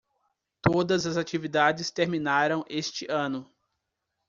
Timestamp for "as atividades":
1.05-1.91